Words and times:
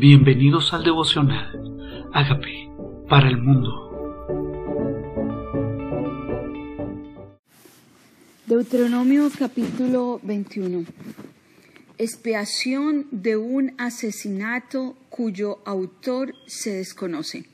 Bienvenidos 0.00 0.72
al 0.72 0.82
devocional. 0.82 2.08
Hágame 2.14 2.70
para 3.06 3.28
el 3.28 3.36
mundo. 3.36 3.68
Deuteronomio 8.46 9.30
capítulo 9.38 10.18
21. 10.22 10.86
Expiación 11.98 13.08
de 13.10 13.36
un 13.36 13.74
asesinato 13.76 14.96
cuyo 15.10 15.58
autor 15.66 16.32
se 16.46 16.72
desconoce. 16.72 17.44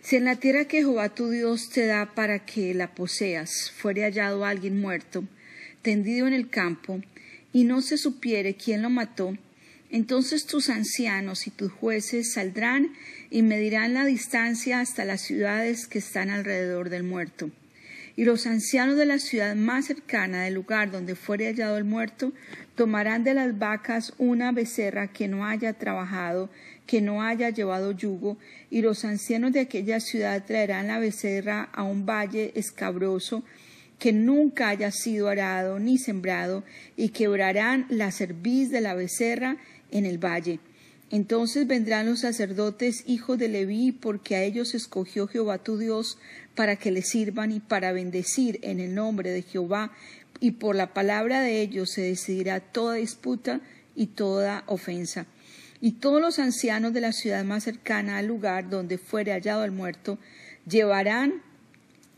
Si 0.00 0.16
en 0.16 0.24
la 0.24 0.34
tierra 0.34 0.64
que 0.64 0.78
Jehová 0.78 1.10
tu 1.10 1.30
Dios 1.30 1.70
te 1.70 1.86
da 1.86 2.12
para 2.16 2.44
que 2.44 2.74
la 2.74 2.92
poseas 2.92 3.70
fuere 3.70 4.02
hallado 4.02 4.44
alguien 4.44 4.80
muerto, 4.80 5.22
tendido 5.82 6.26
en 6.26 6.32
el 6.32 6.48
campo, 6.48 7.02
y 7.52 7.62
no 7.62 7.82
se 7.82 7.98
supiere 7.98 8.56
quién 8.56 8.82
lo 8.82 8.90
mató, 8.90 9.36
entonces 9.90 10.46
tus 10.46 10.68
ancianos 10.68 11.46
y 11.46 11.50
tus 11.50 11.72
jueces 11.72 12.32
saldrán 12.32 12.92
y 13.30 13.42
medirán 13.42 13.94
la 13.94 14.04
distancia 14.04 14.80
hasta 14.80 15.04
las 15.04 15.22
ciudades 15.22 15.86
que 15.86 15.98
están 15.98 16.30
alrededor 16.30 16.90
del 16.90 17.02
muerto. 17.02 17.50
Y 18.16 18.24
los 18.24 18.46
ancianos 18.46 18.96
de 18.96 19.04
la 19.04 19.18
ciudad 19.18 19.54
más 19.54 19.86
cercana 19.86 20.42
del 20.42 20.54
lugar 20.54 20.90
donde 20.90 21.14
fuere 21.14 21.46
hallado 21.46 21.76
el 21.76 21.84
muerto 21.84 22.32
tomarán 22.74 23.24
de 23.24 23.34
las 23.34 23.58
vacas 23.58 24.14
una 24.16 24.52
becerra 24.52 25.08
que 25.08 25.28
no 25.28 25.44
haya 25.44 25.74
trabajado, 25.74 26.48
que 26.86 27.02
no 27.02 27.22
haya 27.22 27.50
llevado 27.50 27.92
yugo, 27.92 28.38
y 28.70 28.80
los 28.80 29.04
ancianos 29.04 29.52
de 29.52 29.60
aquella 29.60 30.00
ciudad 30.00 30.44
traerán 30.44 30.86
la 30.86 30.98
becerra 30.98 31.68
a 31.72 31.82
un 31.82 32.06
valle 32.06 32.52
escabroso 32.54 33.44
que 33.98 34.12
nunca 34.12 34.68
haya 34.68 34.90
sido 34.90 35.28
arado 35.28 35.78
ni 35.78 35.98
sembrado, 35.98 36.64
y 36.96 37.10
quebrarán 37.10 37.86
la 37.88 38.12
cerviz 38.12 38.70
de 38.70 38.80
la 38.80 38.94
becerra 38.94 39.56
en 39.90 40.06
el 40.06 40.18
valle. 40.18 40.60
Entonces 41.10 41.66
vendrán 41.66 42.06
los 42.06 42.20
sacerdotes 42.20 43.04
hijos 43.06 43.38
de 43.38 43.48
Leví, 43.48 43.92
porque 43.92 44.34
a 44.34 44.42
ellos 44.42 44.74
escogió 44.74 45.28
Jehová 45.28 45.58
tu 45.58 45.78
Dios 45.78 46.18
para 46.56 46.76
que 46.76 46.90
le 46.90 47.02
sirvan 47.02 47.52
y 47.52 47.60
para 47.60 47.92
bendecir 47.92 48.58
en 48.62 48.80
el 48.80 48.94
nombre 48.94 49.30
de 49.30 49.42
Jehová, 49.42 49.92
y 50.40 50.52
por 50.52 50.74
la 50.74 50.92
palabra 50.92 51.40
de 51.40 51.60
ellos 51.62 51.90
se 51.90 52.02
decidirá 52.02 52.60
toda 52.60 52.94
disputa 52.94 53.60
y 53.94 54.06
toda 54.08 54.64
ofensa. 54.66 55.26
Y 55.80 55.92
todos 55.92 56.20
los 56.20 56.38
ancianos 56.38 56.92
de 56.92 57.00
la 57.00 57.12
ciudad 57.12 57.44
más 57.44 57.64
cercana 57.64 58.18
al 58.18 58.26
lugar 58.26 58.68
donde 58.68 58.98
fuere 58.98 59.32
hallado 59.32 59.64
el 59.64 59.72
muerto 59.72 60.18
llevarán 60.68 61.42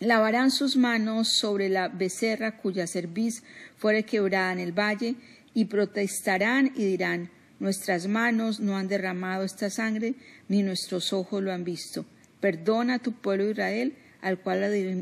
lavarán 0.00 0.52
sus 0.52 0.76
manos 0.76 1.32
sobre 1.32 1.68
la 1.68 1.88
becerra 1.88 2.56
cuya 2.56 2.86
cerviz 2.86 3.42
fuere 3.76 4.04
quebrada 4.04 4.52
en 4.52 4.60
el 4.60 4.72
valle, 4.72 5.16
y 5.54 5.64
protestarán 5.64 6.72
y 6.76 6.84
dirán 6.84 7.30
Nuestras 7.60 8.06
manos 8.06 8.60
no 8.60 8.76
han 8.76 8.88
derramado 8.88 9.44
esta 9.44 9.70
sangre, 9.70 10.14
ni 10.48 10.62
nuestros 10.62 11.12
ojos 11.12 11.42
lo 11.42 11.52
han 11.52 11.64
visto. 11.64 12.04
Perdona 12.40 12.94
a 12.94 12.98
tu 12.98 13.12
pueblo 13.12 13.50
Israel, 13.50 13.96
al 14.20 14.38
cual 14.38 14.60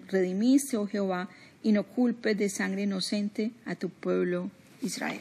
redimiste, 0.09 0.77
oh 0.77 0.87
Jehová, 0.87 1.29
y 1.63 1.73
no 1.73 1.85
culpes 1.85 2.39
de 2.39 2.49
sangre 2.49 2.83
inocente 2.83 3.51
a 3.65 3.75
tu 3.75 3.91
pueblo 3.91 4.51
Israel. 4.83 5.21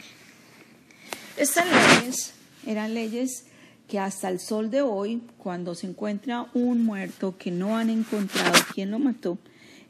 Estas 1.36 1.66
leyes 1.66 2.32
eran 2.66 2.94
leyes 2.94 3.44
que 3.88 3.98
hasta 3.98 4.28
el 4.28 4.40
sol 4.40 4.70
de 4.70 4.82
hoy, 4.82 5.22
cuando 5.38 5.74
se 5.74 5.86
encuentra 5.86 6.50
un 6.54 6.84
muerto 6.84 7.36
que 7.36 7.50
no 7.50 7.76
han 7.76 7.90
encontrado 7.90 8.54
quién 8.74 8.90
lo 8.90 8.98
mató, 8.98 9.38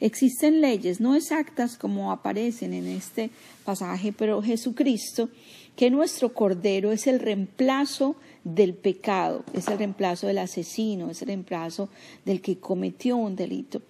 existen 0.01 0.61
leyes 0.61 1.01
no 1.01 1.15
exactas 1.15 1.77
como 1.79 2.13
aparecen 2.13 2.75
en 2.75 2.87
este 2.87 3.31
pasaje, 3.65 4.13
pero 4.13 4.43
Jesucristo 4.43 5.31
que 5.77 5.91
nuestro 5.91 6.33
Cordero 6.33 6.91
es 6.91 7.07
el 7.07 7.21
reemplazo 7.21 8.17
del 8.47 8.75
pecado, 8.75 9.45
es 9.55 9.67
el 9.67 9.79
reemplazo 9.79 10.29
del 10.29 10.39
asesino, 10.39 11.11
es 11.11 11.21
el 11.21 11.29
reemplazo 11.29 11.89
del 12.25 12.41
que 12.41 12.59
cometió 12.59 13.17
un 13.17 13.35
delito. 13.35 13.83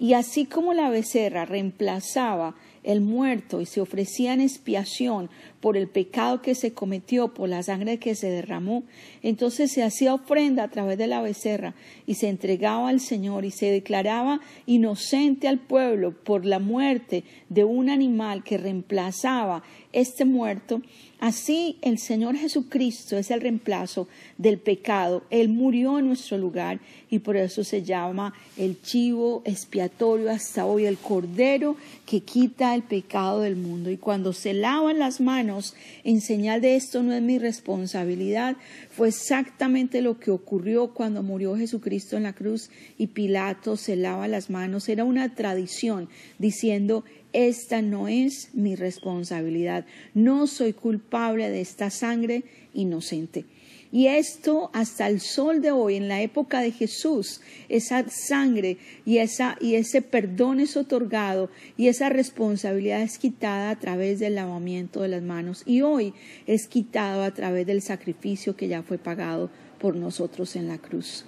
Y 0.00 0.14
así 0.14 0.46
como 0.46 0.74
la 0.74 0.90
becerra 0.90 1.44
reemplazaba 1.44 2.56
el 2.82 3.02
muerto 3.02 3.60
y 3.60 3.66
se 3.66 3.80
ofrecía 3.80 4.32
en 4.32 4.40
expiación 4.40 5.28
por 5.60 5.76
el 5.76 5.86
pecado 5.88 6.40
que 6.40 6.54
se 6.54 6.72
cometió, 6.72 7.34
por 7.34 7.48
la 7.48 7.62
sangre 7.62 7.98
que 7.98 8.14
se 8.14 8.30
derramó, 8.30 8.84
entonces 9.22 9.70
se 9.70 9.82
hacía 9.82 10.14
ofrenda 10.14 10.64
a 10.64 10.70
través 10.70 10.96
de 10.96 11.06
la 11.06 11.20
becerra 11.20 11.74
y 12.06 12.14
se 12.14 12.28
entregaba 12.28 12.88
al 12.88 13.00
Señor 13.00 13.44
y 13.44 13.50
se 13.50 13.70
declaraba 13.70 14.40
inocente 14.66 15.46
al 15.46 15.58
pueblo 15.58 16.12
por 16.12 16.46
la 16.46 16.58
muerte 16.58 17.24
de 17.50 17.64
un 17.64 17.90
animal 17.90 18.42
que 18.42 18.58
reemplazaba 18.58 19.62
este 19.92 20.24
muerto. 20.24 20.80
Así 21.18 21.76
el 21.82 21.98
Señor 21.98 22.36
Jesucristo 22.36 23.18
es 23.18 23.30
el 23.30 23.42
reemplazo 23.42 23.99
del 24.38 24.58
pecado. 24.58 25.22
Él 25.30 25.48
murió 25.48 25.98
en 25.98 26.06
nuestro 26.06 26.38
lugar 26.38 26.80
y 27.10 27.18
por 27.18 27.36
eso 27.36 27.64
se 27.64 27.82
llama 27.82 28.34
el 28.56 28.80
chivo 28.82 29.42
expiatorio 29.44 30.30
hasta 30.30 30.66
hoy, 30.66 30.86
el 30.86 30.96
cordero 30.96 31.76
que 32.06 32.20
quita 32.20 32.74
el 32.74 32.82
pecado 32.82 33.40
del 33.40 33.56
mundo. 33.56 33.90
Y 33.90 33.96
cuando 33.96 34.32
se 34.32 34.54
lavan 34.54 34.98
las 34.98 35.20
manos 35.20 35.74
en 36.04 36.20
señal 36.20 36.60
de 36.60 36.76
esto 36.76 37.02
no 37.02 37.12
es 37.12 37.22
mi 37.22 37.38
responsabilidad, 37.38 38.56
fue 38.90 39.08
exactamente 39.08 40.02
lo 40.02 40.18
que 40.18 40.30
ocurrió 40.30 40.88
cuando 40.94 41.22
murió 41.22 41.56
Jesucristo 41.56 42.16
en 42.16 42.24
la 42.24 42.32
cruz 42.32 42.70
y 42.98 43.08
Pilato 43.08 43.76
se 43.76 43.96
lava 43.96 44.28
las 44.28 44.50
manos. 44.50 44.88
Era 44.88 45.04
una 45.04 45.34
tradición 45.34 46.08
diciendo 46.38 47.04
esta 47.32 47.80
no 47.80 48.08
es 48.08 48.54
mi 48.54 48.74
responsabilidad. 48.76 49.86
No 50.14 50.46
soy 50.46 50.72
culpable 50.72 51.48
de 51.50 51.60
esta 51.60 51.90
sangre 51.90 52.42
inocente. 52.74 53.44
Y 53.92 54.06
esto 54.06 54.70
hasta 54.72 55.08
el 55.08 55.20
sol 55.20 55.60
de 55.60 55.72
hoy, 55.72 55.96
en 55.96 56.06
la 56.06 56.22
época 56.22 56.60
de 56.60 56.70
Jesús, 56.70 57.40
esa 57.68 58.08
sangre 58.08 58.78
y, 59.04 59.18
esa, 59.18 59.56
y 59.60 59.74
ese 59.74 60.00
perdón 60.00 60.60
es 60.60 60.76
otorgado 60.76 61.50
y 61.76 61.88
esa 61.88 62.08
responsabilidad 62.08 63.02
es 63.02 63.18
quitada 63.18 63.70
a 63.70 63.78
través 63.78 64.20
del 64.20 64.36
lavamiento 64.36 65.02
de 65.02 65.08
las 65.08 65.22
manos. 65.22 65.62
Y 65.66 65.82
hoy 65.82 66.14
es 66.46 66.68
quitado 66.68 67.24
a 67.24 67.32
través 67.32 67.66
del 67.66 67.82
sacrificio 67.82 68.56
que 68.56 68.68
ya 68.68 68.82
fue 68.82 68.98
pagado 68.98 69.50
por 69.80 69.96
nosotros 69.96 70.54
en 70.54 70.68
la 70.68 70.78
cruz. 70.78 71.24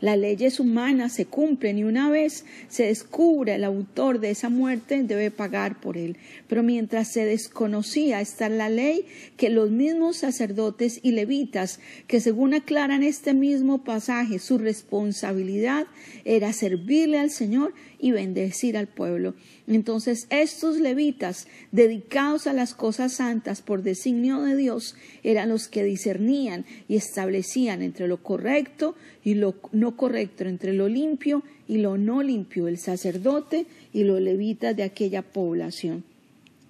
Las 0.00 0.18
leyes 0.18 0.60
humanas 0.60 1.12
se 1.12 1.26
cumplen 1.26 1.78
y 1.78 1.84
una 1.84 2.10
vez 2.10 2.44
se 2.68 2.84
descubre 2.84 3.54
el 3.54 3.64
autor 3.64 4.20
de 4.20 4.30
esa 4.30 4.48
muerte 4.48 5.02
debe 5.02 5.30
pagar 5.30 5.80
por 5.80 5.96
él. 5.96 6.16
Pero 6.48 6.62
mientras 6.62 7.08
se 7.08 7.24
desconocía 7.24 8.20
está 8.20 8.48
la 8.48 8.68
ley 8.68 9.04
que 9.36 9.50
los 9.50 9.70
mismos 9.70 10.16
sacerdotes 10.16 11.00
y 11.02 11.12
levitas, 11.12 11.80
que 12.06 12.20
según 12.20 12.54
aclaran 12.54 13.02
este 13.02 13.34
mismo 13.34 13.84
pasaje, 13.84 14.38
su 14.38 14.58
responsabilidad 14.58 15.86
era 16.24 16.52
servirle 16.52 17.18
al 17.18 17.30
Señor 17.30 17.74
y 18.00 18.12
bendecir 18.12 18.76
al 18.76 18.86
pueblo. 18.86 19.34
Entonces 19.66 20.26
estos 20.30 20.78
levitas, 20.78 21.46
dedicados 21.70 22.46
a 22.46 22.52
las 22.52 22.74
cosas 22.74 23.12
santas 23.12 23.62
por 23.62 23.82
designio 23.82 24.40
de 24.40 24.56
Dios, 24.56 24.96
eran 25.22 25.50
los 25.50 25.68
que 25.68 25.84
discernían 25.84 26.64
y 26.88 26.96
establecían 26.96 27.82
entre 27.82 28.08
lo 28.08 28.22
correcto 28.22 28.94
y 29.22 29.34
lo 29.34 29.54
no 29.72 29.96
correcto, 29.96 30.44
entre 30.44 30.72
lo 30.72 30.88
limpio 30.88 31.42
y 31.68 31.78
lo 31.78 31.98
no 31.98 32.22
limpio, 32.22 32.68
el 32.68 32.78
sacerdote 32.78 33.66
y 33.92 34.04
los 34.04 34.20
levitas 34.20 34.74
de 34.76 34.82
aquella 34.82 35.22
población. 35.22 36.04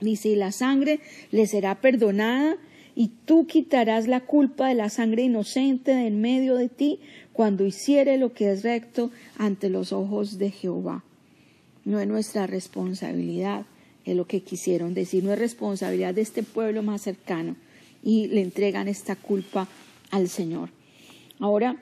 Dice, 0.01 0.31
y 0.31 0.37
la 0.37 0.51
sangre 0.51 1.01
le 1.31 1.47
será 1.47 1.81
perdonada 1.81 2.57
y 2.97 3.13
tú 3.25 3.47
quitarás 3.47 4.09
la 4.09 4.21
culpa 4.21 4.69
de 4.69 4.75
la 4.75 4.89
sangre 4.89 5.23
inocente 5.23 5.95
de 5.95 6.07
en 6.07 6.21
medio 6.21 6.57
de 6.57 6.69
ti 6.69 7.01
cuando 7.33 7.65
hiciere 7.65 8.17
lo 8.17 8.33
que 8.33 8.51
es 8.51 8.63
recto 8.63 9.11
ante 9.39 9.69
los 9.69 9.93
ojos 9.93 10.39
de 10.39 10.51
Jehová 10.51 11.05
no 11.85 12.01
es 12.01 12.09
nuestra 12.09 12.47
responsabilidad, 12.47 13.67
es 14.05 14.17
lo 14.17 14.27
que 14.27 14.43
quisieron 14.43 14.95
decir, 14.95 15.25
no 15.25 15.33
es 15.33 15.39
responsabilidad 15.39 16.15
de 16.15 16.23
este 16.23 16.43
pueblo 16.43 16.83
más 16.83 17.03
cercano 17.03 17.57
y 18.03 18.29
le 18.29 18.43
entregan 18.43 18.89
esta 18.89 19.17
culpa 19.17 19.69
al 20.11 20.29
Señor. 20.29 20.71
Ahora, 21.39 21.77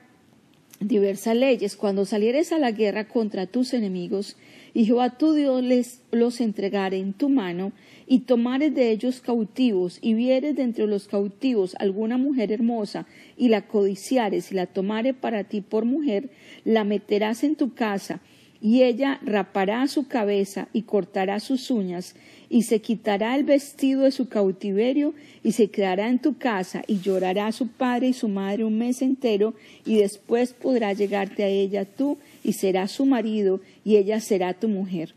diversas 0.79 1.35
leyes, 1.35 1.75
cuando 1.75 2.05
salieres 2.05 2.51
a 2.51 2.59
la 2.59 2.71
guerra 2.71 3.07
contra 3.07 3.47
tus 3.47 3.73
enemigos, 3.73 4.37
y 4.73 4.85
Jehová 4.85 5.17
tu 5.17 5.33
Dios 5.33 5.63
les 5.63 6.01
los 6.11 6.39
entregare 6.41 6.97
en 6.97 7.13
tu 7.13 7.29
mano, 7.29 7.71
y 8.07 8.19
tomares 8.19 8.73
de 8.73 8.91
ellos 8.91 9.19
cautivos, 9.19 9.99
y 10.01 10.13
vieres 10.13 10.55
de 10.55 10.63
entre 10.63 10.87
los 10.87 11.07
cautivos 11.07 11.75
alguna 11.79 12.17
mujer 12.17 12.51
hermosa, 12.51 13.05
y 13.37 13.49
la 13.49 13.67
codiciares, 13.67 14.51
y 14.51 14.55
la 14.55 14.67
tomare 14.67 15.13
para 15.13 15.43
ti 15.43 15.61
por 15.61 15.85
mujer, 15.85 16.29
la 16.63 16.83
meterás 16.83 17.43
en 17.43 17.55
tu 17.55 17.73
casa, 17.73 18.21
y 18.61 18.83
ella 18.83 19.19
rapará 19.23 19.87
su 19.87 20.07
cabeza 20.07 20.67
y 20.73 20.83
cortará 20.83 21.39
sus 21.39 21.71
uñas, 21.71 22.15
y 22.49 22.63
se 22.63 22.81
quitará 22.81 23.35
el 23.35 23.43
vestido 23.43 24.01
de 24.01 24.11
su 24.11 24.27
cautiverio, 24.27 25.13
y 25.43 25.51
se 25.53 25.69
quedará 25.69 26.09
en 26.09 26.19
tu 26.19 26.37
casa, 26.37 26.83
y 26.87 26.99
llorará 26.99 27.51
su 27.51 27.67
padre 27.67 28.09
y 28.09 28.13
su 28.13 28.27
madre 28.27 28.65
un 28.65 28.77
mes 28.77 29.01
entero, 29.01 29.53
y 29.85 29.97
después 29.97 30.53
podrá 30.53 30.93
llegarte 30.93 31.43
a 31.43 31.47
ella 31.47 31.85
tú, 31.85 32.17
y 32.43 32.53
será 32.53 32.87
su 32.87 33.05
marido, 33.05 33.61
y 33.85 33.97
ella 33.97 34.19
será 34.19 34.53
tu 34.53 34.67
mujer. 34.67 35.13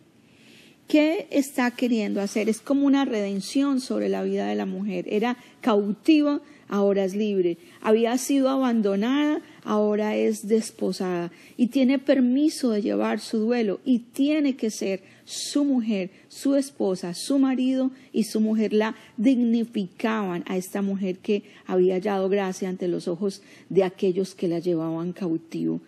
¿Qué 0.88 1.26
está 1.30 1.70
queriendo 1.70 2.20
hacer? 2.20 2.48
Es 2.48 2.60
como 2.60 2.86
una 2.86 3.04
redención 3.06 3.80
sobre 3.80 4.10
la 4.10 4.22
vida 4.22 4.46
de 4.46 4.56
la 4.56 4.66
mujer. 4.66 5.06
Era 5.08 5.38
cautiva 5.62 6.42
ahora 6.72 7.04
es 7.04 7.14
libre. 7.14 7.58
Había 7.82 8.16
sido 8.18 8.48
abandonada, 8.48 9.40
ahora 9.64 10.16
es 10.16 10.48
desposada. 10.48 11.30
Y 11.56 11.68
tiene 11.68 11.98
permiso 11.98 12.70
de 12.70 12.82
llevar 12.82 13.20
su 13.20 13.38
duelo 13.38 13.80
y 13.84 14.00
tiene 14.00 14.56
que 14.56 14.70
ser 14.70 15.02
su 15.24 15.64
mujer, 15.64 16.10
su 16.28 16.56
esposa, 16.56 17.14
su 17.14 17.38
marido 17.38 17.90
y 18.12 18.24
su 18.24 18.40
mujer 18.40 18.72
la 18.72 18.96
dignificaban 19.16 20.44
a 20.46 20.56
esta 20.56 20.82
mujer 20.82 21.18
que 21.18 21.44
había 21.66 21.94
hallado 21.94 22.28
gracia 22.28 22.68
ante 22.68 22.88
los 22.88 23.08
ojos 23.08 23.42
de 23.68 23.84
aquellos 23.84 24.34
que 24.34 24.48
la 24.48 24.58
llevaban 24.58 25.12
cautivo. 25.12 25.80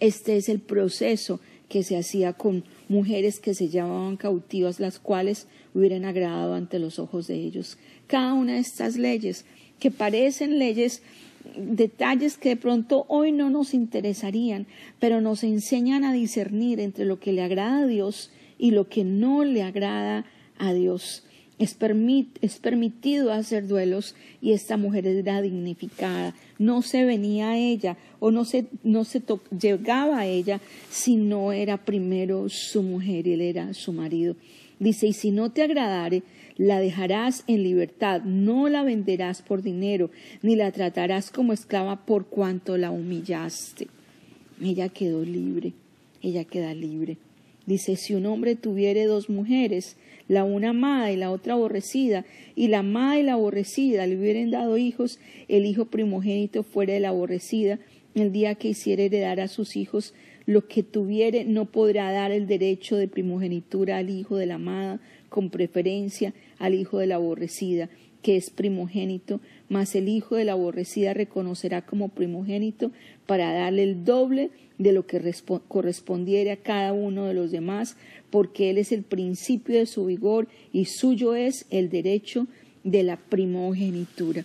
Este 0.00 0.36
es 0.36 0.48
el 0.48 0.60
proceso 0.60 1.40
que 1.68 1.84
se 1.84 1.96
hacía 1.96 2.32
con 2.32 2.64
mujeres 2.88 3.38
que 3.38 3.54
se 3.54 3.68
llamaban 3.68 4.16
cautivas, 4.16 4.80
las 4.80 4.98
cuales 4.98 5.46
hubieran 5.72 6.04
agradado 6.04 6.54
ante 6.54 6.80
los 6.80 6.98
ojos 6.98 7.28
de 7.28 7.36
ellos. 7.36 7.78
Cada 8.08 8.34
una 8.34 8.54
de 8.54 8.58
estas 8.58 8.96
leyes, 8.96 9.44
que 9.78 9.90
parecen 9.90 10.58
leyes, 10.58 11.02
detalles 11.56 12.38
que 12.38 12.50
de 12.50 12.56
pronto 12.56 13.06
hoy 13.08 13.32
no 13.32 13.50
nos 13.50 13.74
interesarían, 13.74 14.66
pero 14.98 15.20
nos 15.20 15.44
enseñan 15.44 16.04
a 16.04 16.12
discernir 16.12 16.80
entre 16.80 17.04
lo 17.04 17.20
que 17.20 17.32
le 17.32 17.42
agrada 17.42 17.80
a 17.80 17.86
Dios 17.86 18.30
y 18.58 18.72
lo 18.72 18.88
que 18.88 19.04
no 19.04 19.44
le 19.44 19.62
agrada 19.62 20.24
a 20.58 20.72
Dios. 20.72 21.24
Es, 21.60 21.74
permitido 21.74 23.32
hacer 23.32 23.68
duelos 23.68 24.14
y 24.40 24.52
esta 24.52 24.78
mujer 24.78 25.06
era 25.06 25.42
dignificada. 25.42 26.34
No 26.58 26.80
se 26.80 27.04
venía 27.04 27.50
a 27.50 27.58
ella 27.58 27.98
o 28.18 28.30
no 28.30 28.46
se, 28.46 28.64
no 28.82 29.04
se 29.04 29.22
llegaba 29.60 30.20
a 30.20 30.26
ella 30.26 30.60
si 30.88 31.16
no 31.16 31.52
era 31.52 31.76
primero 31.76 32.48
su 32.48 32.82
mujer 32.82 33.28
él 33.28 33.42
era 33.42 33.74
su 33.74 33.92
marido. 33.92 34.36
Dice, 34.78 35.08
y 35.08 35.12
si 35.12 35.30
no 35.30 35.50
te 35.50 35.62
agradare, 35.62 36.22
la 36.56 36.80
dejarás 36.80 37.44
en 37.46 37.62
libertad, 37.62 38.22
no 38.22 38.70
la 38.70 38.82
venderás 38.82 39.42
por 39.42 39.62
dinero, 39.62 40.10
ni 40.40 40.56
la 40.56 40.72
tratarás 40.72 41.30
como 41.30 41.52
esclava 41.52 42.06
por 42.06 42.26
cuanto 42.26 42.78
la 42.78 42.90
humillaste. 42.90 43.88
Ella 44.62 44.88
quedó 44.88 45.22
libre, 45.22 45.74
ella 46.22 46.44
queda 46.44 46.72
libre. 46.72 47.18
Dice, 47.70 47.94
si 47.94 48.14
un 48.14 48.26
hombre 48.26 48.56
tuviere 48.56 49.04
dos 49.04 49.30
mujeres, 49.30 49.96
la 50.26 50.42
una 50.42 50.70
amada 50.70 51.12
y 51.12 51.16
la 51.16 51.30
otra 51.30 51.52
aborrecida, 51.52 52.24
y 52.56 52.66
la 52.66 52.80
amada 52.80 53.20
y 53.20 53.22
la 53.22 53.34
aborrecida 53.34 54.08
le 54.08 54.18
hubieran 54.18 54.50
dado 54.50 54.76
hijos, 54.76 55.20
el 55.46 55.64
hijo 55.66 55.84
primogénito 55.84 56.64
fuera 56.64 56.94
de 56.94 56.98
la 56.98 57.10
aborrecida, 57.10 57.78
el 58.16 58.32
día 58.32 58.56
que 58.56 58.70
hiciere 58.70 59.04
heredar 59.04 59.38
a 59.38 59.46
sus 59.46 59.76
hijos 59.76 60.14
lo 60.46 60.66
que 60.66 60.82
tuviere, 60.82 61.44
no 61.44 61.66
podrá 61.66 62.10
dar 62.10 62.32
el 62.32 62.48
derecho 62.48 62.96
de 62.96 63.06
primogenitura 63.06 63.98
al 63.98 64.10
hijo 64.10 64.36
de 64.36 64.46
la 64.46 64.56
amada, 64.56 65.00
con 65.28 65.50
preferencia 65.50 66.34
al 66.58 66.74
hijo 66.74 66.98
de 66.98 67.06
la 67.06 67.14
aborrecida, 67.14 67.88
que 68.22 68.36
es 68.36 68.50
primogénito, 68.50 69.40
mas 69.68 69.94
el 69.94 70.08
hijo 70.08 70.36
de 70.36 70.44
la 70.44 70.52
aborrecida 70.52 71.14
reconocerá 71.14 71.82
como 71.82 72.08
primogénito 72.08 72.90
para 73.26 73.52
darle 73.52 73.84
el 73.84 74.04
doble 74.04 74.50
de 74.78 74.92
lo 74.92 75.06
que 75.06 75.20
correspondiere 75.68 76.52
a 76.52 76.56
cada 76.56 76.92
uno 76.92 77.26
de 77.26 77.34
los 77.34 77.50
demás, 77.50 77.96
porque 78.30 78.70
él 78.70 78.78
es 78.78 78.92
el 78.92 79.02
principio 79.02 79.78
de 79.78 79.86
su 79.86 80.06
vigor 80.06 80.48
y 80.72 80.86
suyo 80.86 81.34
es 81.34 81.66
el 81.70 81.90
derecho 81.90 82.46
de 82.84 83.02
la 83.02 83.16
primogenitura. 83.16 84.44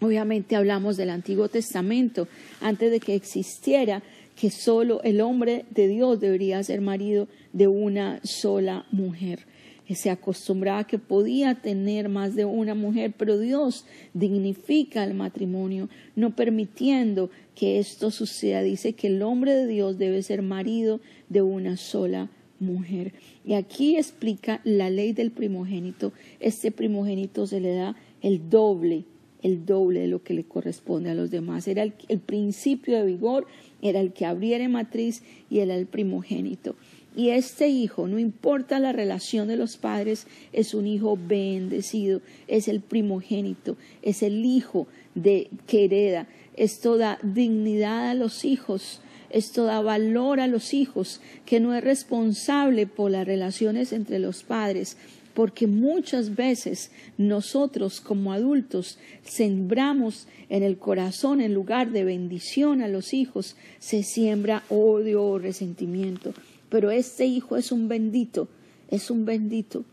Obviamente 0.00 0.56
hablamos 0.56 0.96
del 0.96 1.10
Antiguo 1.10 1.48
Testamento, 1.48 2.26
antes 2.60 2.90
de 2.90 2.98
que 2.98 3.14
existiera 3.14 4.02
que 4.36 4.50
solo 4.50 5.02
el 5.02 5.20
hombre 5.20 5.64
de 5.70 5.86
Dios 5.86 6.18
debería 6.18 6.62
ser 6.62 6.80
marido 6.80 7.28
de 7.52 7.68
una 7.68 8.20
sola 8.24 8.86
mujer 8.90 9.46
se 9.94 10.10
acostumbraba 10.10 10.86
que 10.86 10.98
podía 10.98 11.54
tener 11.56 12.08
más 12.08 12.34
de 12.34 12.44
una 12.44 12.74
mujer, 12.74 13.14
pero 13.16 13.38
Dios 13.38 13.84
dignifica 14.14 15.04
el 15.04 15.14
matrimonio, 15.14 15.88
no 16.14 16.36
permitiendo 16.36 17.30
que 17.54 17.78
esto 17.78 18.10
suceda. 18.10 18.62
Dice 18.62 18.92
que 18.92 19.08
el 19.08 19.22
hombre 19.22 19.54
de 19.54 19.66
Dios 19.66 19.98
debe 19.98 20.22
ser 20.22 20.42
marido 20.42 21.00
de 21.28 21.42
una 21.42 21.76
sola 21.76 22.30
mujer. 22.60 23.12
Y 23.44 23.54
aquí 23.54 23.96
explica 23.96 24.60
la 24.64 24.88
ley 24.88 25.12
del 25.12 25.30
primogénito. 25.30 26.12
Este 26.40 26.70
primogénito 26.70 27.46
se 27.46 27.60
le 27.60 27.74
da 27.74 27.96
el 28.20 28.48
doble, 28.48 29.04
el 29.42 29.66
doble 29.66 30.00
de 30.00 30.06
lo 30.06 30.22
que 30.22 30.34
le 30.34 30.44
corresponde 30.44 31.10
a 31.10 31.14
los 31.14 31.30
demás. 31.30 31.66
Era 31.68 31.82
el, 31.82 31.92
el 32.08 32.20
principio 32.20 32.96
de 32.96 33.04
vigor, 33.04 33.46
era 33.82 34.00
el 34.00 34.12
que 34.12 34.24
abriera 34.24 34.68
matriz 34.68 35.22
y 35.50 35.58
era 35.58 35.74
el 35.74 35.86
primogénito. 35.86 36.76
Y 37.14 37.28
este 37.30 37.68
hijo, 37.68 38.08
no 38.08 38.18
importa 38.18 38.78
la 38.78 38.92
relación 38.92 39.46
de 39.48 39.56
los 39.56 39.76
padres, 39.76 40.26
es 40.52 40.72
un 40.72 40.86
hijo 40.86 41.18
bendecido, 41.18 42.22
es 42.48 42.68
el 42.68 42.80
primogénito, 42.80 43.76
es 44.00 44.22
el 44.22 44.46
hijo 44.46 44.86
de 45.14 45.50
que 45.66 45.84
hereda. 45.84 46.26
Esto 46.56 46.96
da 46.96 47.18
dignidad 47.22 48.08
a 48.08 48.14
los 48.14 48.46
hijos, 48.46 49.02
esto 49.28 49.64
da 49.64 49.82
valor 49.82 50.40
a 50.40 50.46
los 50.46 50.72
hijos, 50.72 51.20
que 51.44 51.60
no 51.60 51.74
es 51.74 51.84
responsable 51.84 52.86
por 52.86 53.10
las 53.10 53.26
relaciones 53.26 53.92
entre 53.92 54.18
los 54.18 54.42
padres, 54.42 54.96
porque 55.34 55.66
muchas 55.66 56.34
veces 56.34 56.92
nosotros 57.18 58.00
como 58.00 58.32
adultos 58.32 58.98
sembramos 59.22 60.28
en 60.48 60.62
el 60.62 60.78
corazón, 60.78 61.42
en 61.42 61.52
lugar 61.52 61.90
de 61.90 62.04
bendición 62.04 62.80
a 62.80 62.88
los 62.88 63.12
hijos, 63.12 63.56
se 63.78 64.02
siembra 64.02 64.62
odio 64.70 65.24
o 65.24 65.38
resentimiento 65.38 66.32
pero 66.72 66.90
este 66.90 67.26
hijo 67.26 67.58
es 67.58 67.70
un 67.70 67.86
bendito, 67.86 68.48
es 68.88 69.10
un 69.10 69.26
bendito, 69.26 69.84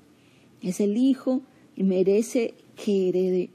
es 0.63 0.79
el 0.79 0.95
hijo 0.95 1.41
y 1.75 1.83
merece 1.83 2.53
que 2.81 3.09
herede, 3.09 3.49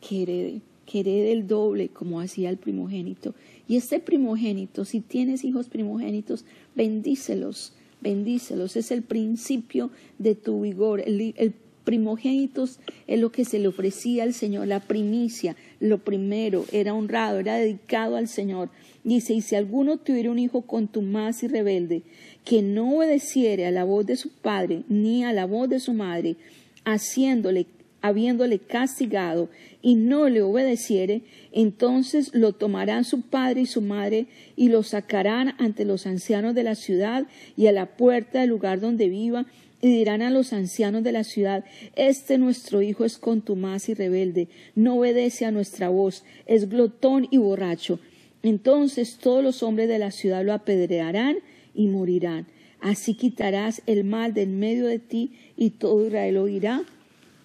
que 0.00 0.22
herede, 0.22 0.60
que 0.86 1.00
herede 1.00 1.32
el 1.32 1.48
doble 1.48 1.88
como 1.88 2.20
hacía 2.20 2.50
el 2.50 2.56
primogénito. 2.56 3.34
Y 3.66 3.74
este 3.74 3.98
primogénito, 3.98 4.84
si 4.84 5.00
tienes 5.00 5.42
hijos 5.42 5.68
primogénitos, 5.68 6.44
bendícelos, 6.76 7.72
bendícelos, 8.00 8.76
es 8.76 8.92
el 8.92 9.02
principio 9.02 9.90
de 10.20 10.36
tu 10.36 10.60
vigor, 10.60 11.00
el, 11.00 11.34
el 11.36 11.54
primogénitos 11.88 12.80
es 13.06 13.18
lo 13.18 13.32
que 13.32 13.46
se 13.46 13.58
le 13.58 13.66
ofrecía 13.66 14.22
al 14.22 14.34
Señor, 14.34 14.68
la 14.68 14.80
primicia, 14.80 15.56
lo 15.80 15.96
primero, 15.96 16.66
era 16.70 16.92
honrado, 16.92 17.38
era 17.38 17.56
dedicado 17.56 18.16
al 18.16 18.28
Señor. 18.28 18.68
Dice, 19.08 19.32
y 19.32 19.40
si 19.40 19.56
alguno 19.56 19.96
tuviera 19.96 20.30
un 20.30 20.38
hijo 20.38 20.60
contumaz 20.60 21.42
y 21.42 21.48
rebelde, 21.48 22.02
que 22.44 22.60
no 22.60 22.98
obedeciere 22.98 23.64
a 23.64 23.70
la 23.70 23.84
voz 23.84 24.04
de 24.04 24.16
su 24.16 24.28
padre 24.28 24.82
ni 24.90 25.24
a 25.24 25.32
la 25.32 25.46
voz 25.46 25.70
de 25.70 25.80
su 25.80 25.94
madre, 25.94 26.36
haciéndole, 26.84 27.64
habiéndole 28.02 28.58
castigado 28.58 29.48
y 29.80 29.94
no 29.94 30.28
le 30.28 30.42
obedeciere, 30.42 31.22
entonces 31.52 32.34
lo 32.34 32.52
tomarán 32.52 33.04
su 33.04 33.22
padre 33.22 33.62
y 33.62 33.66
su 33.66 33.80
madre 33.80 34.26
y 34.56 34.68
lo 34.68 34.82
sacarán 34.82 35.54
ante 35.56 35.86
los 35.86 36.06
ancianos 36.06 36.54
de 36.54 36.64
la 36.64 36.74
ciudad 36.74 37.26
y 37.56 37.68
a 37.68 37.72
la 37.72 37.86
puerta 37.86 38.40
del 38.40 38.50
lugar 38.50 38.78
donde 38.78 39.08
viva 39.08 39.46
y 39.80 39.88
dirán 39.88 40.20
a 40.20 40.28
los 40.28 40.52
ancianos 40.52 41.02
de 41.02 41.12
la 41.12 41.24
ciudad, 41.24 41.64
este 41.96 42.36
nuestro 42.36 42.82
hijo 42.82 43.06
es 43.06 43.16
contumaz 43.16 43.88
y 43.88 43.94
rebelde, 43.94 44.48
no 44.74 44.98
obedece 44.98 45.46
a 45.46 45.50
nuestra 45.50 45.88
voz, 45.88 46.24
es 46.44 46.68
glotón 46.68 47.26
y 47.30 47.38
borracho. 47.38 48.00
Entonces 48.42 49.18
todos 49.18 49.42
los 49.42 49.62
hombres 49.62 49.88
de 49.88 49.98
la 49.98 50.10
ciudad 50.10 50.44
lo 50.44 50.52
apedrearán 50.52 51.38
y 51.74 51.88
morirán. 51.88 52.46
Así 52.80 53.14
quitarás 53.14 53.82
el 53.86 54.04
mal 54.04 54.34
del 54.34 54.50
medio 54.50 54.86
de 54.86 54.98
ti 54.98 55.32
y 55.56 55.70
todo 55.70 56.06
Israel 56.06 56.36
oirá 56.36 56.82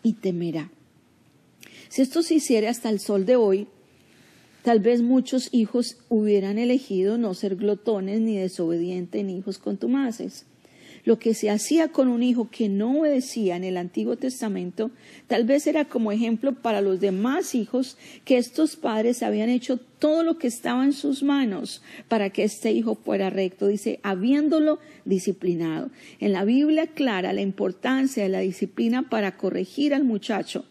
y 0.03 0.13
temerá. 0.13 0.71
Si 1.89 2.01
esto 2.01 2.21
se 2.21 2.35
hiciera 2.35 2.69
hasta 2.69 2.89
el 2.89 2.99
sol 2.99 3.25
de 3.25 3.35
hoy, 3.35 3.67
tal 4.63 4.79
vez 4.79 5.01
muchos 5.01 5.49
hijos 5.51 5.97
hubieran 6.09 6.57
elegido 6.57 7.17
no 7.17 7.33
ser 7.33 7.55
glotones 7.55 8.21
ni 8.21 8.37
desobedientes 8.37 9.23
ni 9.25 9.37
hijos 9.37 9.57
contumaces 9.57 10.45
lo 11.05 11.19
que 11.19 11.33
se 11.33 11.49
hacía 11.49 11.89
con 11.89 12.07
un 12.07 12.23
hijo 12.23 12.49
que 12.49 12.69
no 12.69 12.99
obedecía 12.99 13.55
en 13.55 13.63
el 13.63 13.77
Antiguo 13.77 14.15
Testamento, 14.15 14.91
tal 15.27 15.43
vez 15.43 15.67
era 15.67 15.85
como 15.85 16.11
ejemplo 16.11 16.53
para 16.53 16.81
los 16.81 16.99
demás 16.99 17.55
hijos 17.55 17.97
que 18.25 18.37
estos 18.37 18.75
padres 18.75 19.21
habían 19.23 19.49
hecho 19.49 19.77
todo 19.99 20.23
lo 20.23 20.37
que 20.37 20.47
estaba 20.47 20.83
en 20.83 20.93
sus 20.93 21.23
manos 21.23 21.81
para 22.07 22.29
que 22.29 22.43
este 22.43 22.71
hijo 22.71 22.95
fuera 22.95 23.29
recto, 23.29 23.67
dice, 23.67 23.99
habiéndolo 24.03 24.79
disciplinado. 25.05 25.89
En 26.19 26.33
la 26.33 26.45
Biblia 26.45 26.87
clara 26.87 27.33
la 27.33 27.41
importancia 27.41 28.23
de 28.23 28.29
la 28.29 28.39
disciplina 28.39 29.09
para 29.09 29.37
corregir 29.37 29.93
al 29.93 30.03
muchacho. 30.03 30.65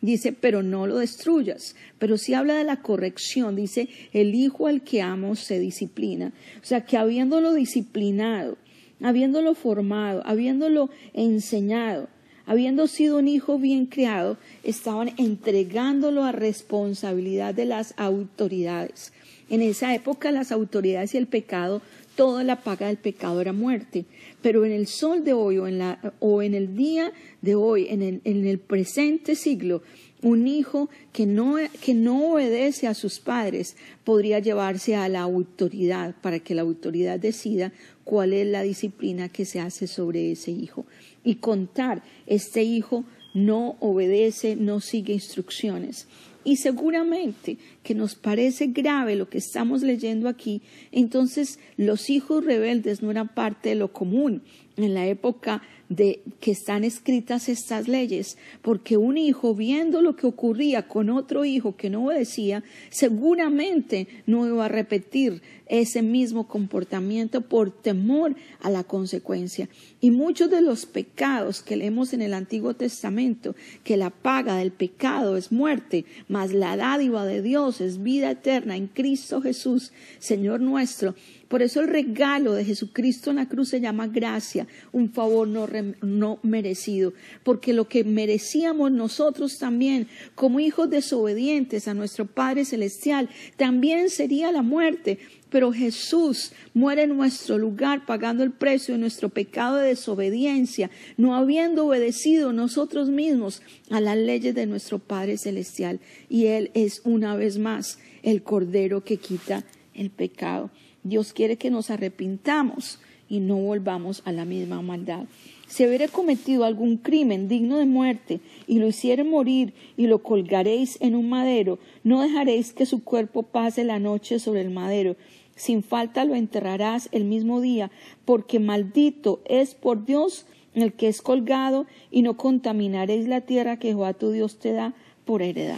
Dice, 0.00 0.32
pero 0.32 0.62
no 0.62 0.86
lo 0.86 0.98
destruyas. 0.98 1.74
Pero 1.98 2.18
si 2.18 2.32
habla 2.34 2.54
de 2.54 2.64
la 2.64 2.82
corrección, 2.82 3.56
dice, 3.56 3.88
el 4.12 4.34
hijo 4.34 4.68
al 4.68 4.82
que 4.82 5.02
amo 5.02 5.34
se 5.34 5.58
disciplina. 5.58 6.32
O 6.62 6.64
sea, 6.64 6.84
que 6.84 6.96
habiéndolo 6.96 7.52
disciplinado, 7.52 8.56
habiéndolo 9.02 9.54
formado, 9.54 10.22
habiéndolo 10.24 10.90
enseñado, 11.14 12.08
habiendo 12.46 12.86
sido 12.86 13.18
un 13.18 13.28
hijo 13.28 13.58
bien 13.58 13.86
criado, 13.86 14.38
estaban 14.64 15.10
entregándolo 15.18 16.24
a 16.24 16.32
responsabilidad 16.32 17.54
de 17.54 17.66
las 17.66 17.94
autoridades. 17.96 19.12
En 19.50 19.62
esa 19.62 19.94
época 19.94 20.30
las 20.30 20.52
autoridades 20.52 21.14
y 21.14 21.18
el 21.18 21.26
pecado, 21.26 21.80
toda 22.16 22.44
la 22.44 22.56
paga 22.56 22.88
del 22.88 22.96
pecado 22.96 23.40
era 23.40 23.52
muerte. 23.52 24.04
Pero 24.42 24.64
en 24.64 24.72
el 24.72 24.86
sol 24.86 25.24
de 25.24 25.32
hoy 25.32 25.58
o 25.58 25.66
en, 25.66 25.78
la, 25.78 26.14
o 26.18 26.42
en 26.42 26.54
el 26.54 26.76
día 26.76 27.12
de 27.42 27.54
hoy, 27.54 27.86
en 27.88 28.02
el, 28.02 28.20
en 28.24 28.46
el 28.46 28.58
presente 28.58 29.36
siglo, 29.36 29.82
Un 30.22 30.48
hijo 30.48 30.88
que 31.12 31.26
no, 31.26 31.56
que 31.80 31.94
no 31.94 32.32
obedece 32.32 32.88
a 32.88 32.94
sus 32.94 33.20
padres 33.20 33.76
podría 34.04 34.40
llevarse 34.40 34.96
a 34.96 35.08
la 35.08 35.20
autoridad 35.20 36.14
para 36.20 36.40
que 36.40 36.54
la 36.54 36.62
autoridad 36.62 37.20
decida 37.20 37.72
cuál 38.04 38.32
es 38.32 38.46
la 38.46 38.62
disciplina 38.62 39.28
que 39.28 39.44
se 39.44 39.60
hace 39.60 39.86
sobre 39.86 40.32
ese 40.32 40.50
hijo. 40.50 40.86
Y 41.22 41.36
contar, 41.36 42.02
este 42.26 42.62
hijo 42.64 43.04
no 43.34 43.76
obedece, 43.80 44.56
no 44.56 44.80
sigue 44.80 45.12
instrucciones. 45.12 46.08
Y 46.44 46.56
seguramente 46.56 47.58
que 47.82 47.94
nos 47.94 48.14
parece 48.14 48.68
grave 48.68 49.16
lo 49.16 49.28
que 49.28 49.38
estamos 49.38 49.82
leyendo 49.82 50.28
aquí, 50.28 50.62
entonces 50.92 51.58
los 51.76 52.10
hijos 52.10 52.44
rebeldes 52.44 53.02
no 53.02 53.10
eran 53.10 53.28
parte 53.28 53.70
de 53.70 53.74
lo 53.74 53.92
común 53.92 54.42
en 54.84 54.94
la 54.94 55.06
época 55.06 55.62
de 55.88 56.20
que 56.40 56.50
están 56.50 56.84
escritas 56.84 57.48
estas 57.48 57.88
leyes, 57.88 58.36
porque 58.62 58.96
un 58.96 59.16
hijo 59.16 59.54
viendo 59.54 60.02
lo 60.02 60.16
que 60.16 60.26
ocurría 60.26 60.86
con 60.86 61.08
otro 61.08 61.44
hijo 61.44 61.76
que 61.76 61.88
no 61.88 62.06
obedecía, 62.06 62.62
seguramente 62.90 64.06
no 64.26 64.46
iba 64.46 64.66
a 64.66 64.68
repetir 64.68 65.40
ese 65.66 66.02
mismo 66.02 66.46
comportamiento 66.46 67.42
por 67.42 67.70
temor 67.70 68.34
a 68.60 68.70
la 68.70 68.84
consecuencia. 68.84 69.68
Y 70.00 70.10
muchos 70.10 70.50
de 70.50 70.62
los 70.62 70.86
pecados 70.86 71.62
que 71.62 71.76
leemos 71.76 72.12
en 72.12 72.22
el 72.22 72.34
Antiguo 72.34 72.74
Testamento, 72.74 73.54
que 73.84 73.96
la 73.96 74.10
paga 74.10 74.56
del 74.56 74.72
pecado 74.72 75.36
es 75.36 75.52
muerte, 75.52 76.04
mas 76.28 76.52
la 76.52 76.76
dádiva 76.76 77.24
de 77.26 77.42
Dios 77.42 77.80
es 77.80 78.02
vida 78.02 78.30
eterna 78.30 78.76
en 78.76 78.86
Cristo 78.86 79.40
Jesús, 79.40 79.92
Señor 80.18 80.60
nuestro, 80.60 81.14
por 81.48 81.62
eso 81.62 81.80
el 81.80 81.88
regalo 81.88 82.52
de 82.52 82.64
Jesucristo 82.64 83.30
en 83.30 83.36
la 83.36 83.48
cruz 83.48 83.70
se 83.70 83.80
llama 83.80 84.06
gracia, 84.06 84.66
un 84.92 85.10
favor 85.10 85.48
no, 85.48 85.66
no, 86.02 86.38
merecido, 86.42 87.14
porque 87.42 87.72
lo 87.72 87.88
que 87.88 88.04
merecíamos 88.04 88.92
nosotros 88.92 89.58
también, 89.58 90.08
como 90.34 90.60
hijos 90.60 90.90
desobedientes 90.90 91.88
a 91.88 91.94
nuestro 91.94 92.26
Padre 92.26 92.66
Celestial, 92.66 93.30
también 93.56 94.10
sería 94.10 94.52
la 94.52 94.62
muerte. 94.62 95.18
Pero 95.50 95.72
Jesús 95.72 96.52
muere 96.74 97.04
en 97.04 97.16
nuestro 97.16 97.56
lugar 97.56 98.04
pagando 98.04 98.44
el 98.44 98.50
precio 98.50 98.92
de 98.92 99.00
nuestro 99.00 99.30
pecado 99.30 99.76
de 99.76 99.88
desobediencia, 99.88 100.90
no 101.16 101.34
habiendo 101.34 101.86
obedecido 101.86 102.52
nosotros 102.52 103.08
mismos 103.08 103.62
a 103.88 104.02
las 104.02 104.18
leyes 104.18 104.54
de 104.54 104.66
nuestro 104.66 104.98
Padre 104.98 105.38
Celestial. 105.38 106.00
Y 106.28 106.48
Él 106.48 106.70
es 106.74 107.00
una 107.04 107.34
vez 107.34 107.56
más 107.56 107.98
el 108.22 108.42
Cordero 108.42 109.02
que 109.02 109.16
quita 109.16 109.64
el 109.94 110.10
pecado. 110.10 110.70
Dios 111.08 111.32
quiere 111.32 111.56
que 111.56 111.70
nos 111.70 111.90
arrepintamos 111.90 112.98
y 113.28 113.40
no 113.40 113.56
volvamos 113.56 114.22
a 114.24 114.32
la 114.32 114.44
misma 114.44 114.80
maldad. 114.82 115.24
Si 115.66 115.86
hubiera 115.86 116.08
cometido 116.08 116.64
algún 116.64 116.96
crimen 116.96 117.46
digno 117.46 117.76
de 117.76 117.84
muerte 117.84 118.40
y 118.66 118.78
lo 118.78 118.88
hiciere 118.88 119.22
morir 119.22 119.74
y 119.98 120.06
lo 120.06 120.22
colgaréis 120.22 120.96
en 121.02 121.14
un 121.14 121.28
madero, 121.28 121.78
no 122.04 122.22
dejaréis 122.22 122.72
que 122.72 122.86
su 122.86 123.04
cuerpo 123.04 123.42
pase 123.42 123.84
la 123.84 123.98
noche 123.98 124.38
sobre 124.38 124.62
el 124.62 124.70
madero. 124.70 125.16
Sin 125.56 125.82
falta 125.82 126.24
lo 126.24 126.34
enterrarás 126.34 127.10
el 127.12 127.24
mismo 127.24 127.60
día, 127.60 127.90
porque 128.24 128.60
maldito 128.60 129.40
es 129.44 129.74
por 129.74 130.06
Dios 130.06 130.46
el 130.74 130.94
que 130.94 131.08
es 131.08 131.20
colgado, 131.20 131.86
y 132.10 132.22
no 132.22 132.36
contaminaréis 132.36 133.26
la 133.26 133.42
tierra 133.42 133.78
que 133.78 133.88
Jehová 133.88 134.14
tu 134.14 134.30
Dios 134.30 134.58
te 134.58 134.72
da 134.72 134.94
por 135.24 135.42
heredad. 135.42 135.76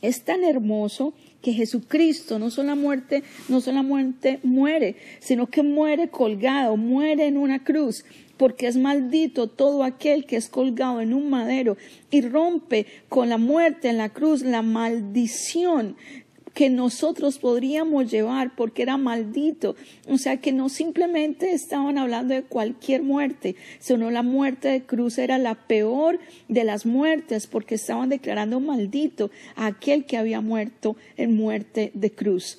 Es 0.00 0.24
tan 0.24 0.44
hermoso 0.44 1.12
que 1.42 1.52
Jesucristo 1.52 2.38
no 2.38 2.50
solo 2.50 2.76
muerte, 2.76 3.22
no 3.48 3.60
solamente 3.60 4.40
muere, 4.42 4.96
sino 5.20 5.46
que 5.46 5.62
muere 5.62 6.08
colgado, 6.08 6.76
muere 6.76 7.26
en 7.26 7.36
una 7.36 7.62
cruz, 7.62 8.04
porque 8.36 8.66
es 8.66 8.76
maldito 8.76 9.46
todo 9.48 9.82
aquel 9.82 10.26
que 10.26 10.36
es 10.36 10.48
colgado 10.48 11.00
en 11.00 11.14
un 11.14 11.30
madero 11.30 11.76
y 12.10 12.20
rompe 12.20 12.86
con 13.08 13.28
la 13.28 13.38
muerte 13.38 13.88
en 13.88 13.96
la 13.96 14.10
cruz 14.10 14.42
la 14.42 14.62
maldición 14.62 15.96
que 16.56 16.70
nosotros 16.70 17.38
podríamos 17.38 18.10
llevar 18.10 18.56
porque 18.56 18.80
era 18.80 18.96
maldito. 18.96 19.76
O 20.08 20.16
sea 20.16 20.38
que 20.38 20.52
no 20.52 20.70
simplemente 20.70 21.52
estaban 21.52 21.98
hablando 21.98 22.32
de 22.32 22.44
cualquier 22.44 23.02
muerte, 23.02 23.56
sino 23.78 24.10
la 24.10 24.22
muerte 24.22 24.68
de 24.68 24.82
cruz 24.82 25.18
era 25.18 25.36
la 25.36 25.54
peor 25.54 26.18
de 26.48 26.64
las 26.64 26.86
muertes 26.86 27.46
porque 27.46 27.74
estaban 27.74 28.08
declarando 28.08 28.58
maldito 28.58 29.30
a 29.54 29.66
aquel 29.66 30.06
que 30.06 30.16
había 30.16 30.40
muerto 30.40 30.96
en 31.18 31.36
muerte 31.36 31.90
de 31.92 32.10
cruz. 32.12 32.58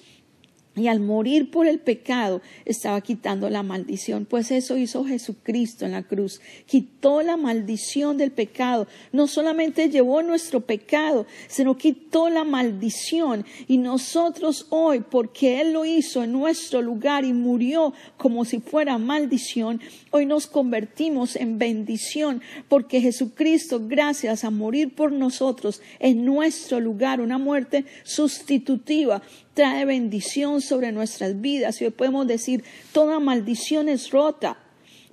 Y 0.77 0.87
al 0.87 0.99
morir 0.99 1.49
por 1.49 1.65
el 1.67 1.79
pecado 1.79 2.41
estaba 2.63 3.01
quitando 3.01 3.49
la 3.49 3.63
maldición, 3.63 4.25
pues 4.25 4.51
eso 4.51 4.77
hizo 4.77 5.03
Jesucristo 5.03 5.85
en 5.85 5.93
la 5.93 6.03
cruz. 6.03 6.39
Quitó 6.67 7.23
la 7.23 7.35
maldición 7.35 8.17
del 8.17 8.31
pecado. 8.31 8.87
No 9.11 9.27
solamente 9.27 9.89
llevó 9.89 10.21
nuestro 10.21 10.61
pecado, 10.61 11.25
sino 11.47 11.77
quitó 11.77 12.29
la 12.29 12.43
maldición. 12.43 13.43
Y 13.67 13.79
nosotros 13.79 14.67
hoy, 14.69 14.99
porque 14.99 15.61
Él 15.61 15.73
lo 15.73 15.83
hizo 15.83 16.23
en 16.23 16.31
nuestro 16.31 16.81
lugar 16.81 17.25
y 17.25 17.33
murió 17.33 17.93
como 18.17 18.45
si 18.45 18.59
fuera 18.59 18.99
maldición, 18.99 19.81
hoy 20.11 20.27
nos 20.27 20.45
convertimos 20.45 21.35
en 21.35 21.57
bendición, 21.57 22.41
porque 22.67 23.01
Jesucristo, 23.01 23.81
gracias 23.87 24.43
a 24.43 24.51
morir 24.51 24.93
por 24.93 25.11
nosotros 25.11 25.81
en 25.99 26.23
nuestro 26.23 26.79
lugar, 26.79 27.21
una 27.21 27.37
muerte 27.37 27.85
sustitutiva, 28.03 29.21
trae 29.57 29.85
bendición 29.85 30.61
sobre 30.61 30.91
nuestras 30.91 31.41
vidas. 31.41 31.81
Y 31.81 31.85
hoy 31.85 31.89
podemos 31.89 32.27
decir, 32.27 32.63
toda 32.91 33.19
maldición 33.19 33.89
es 33.89 34.11
rota, 34.11 34.59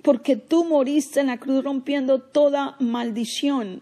porque 0.03 0.35
tú 0.35 0.65
moriste 0.65 1.19
en 1.19 1.27
la 1.27 1.39
cruz 1.39 1.63
rompiendo 1.63 2.19
toda 2.19 2.75
maldición. 2.79 3.81